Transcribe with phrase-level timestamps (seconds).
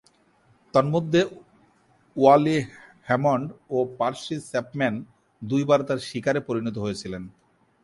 [0.73, 1.21] তন্মধ্যে,
[2.15, 2.57] Wally
[3.07, 4.95] Hammond ও Percy Chapman
[5.41, 7.23] দুইবার তার শিকারে পরিণত হয়েছিলেন।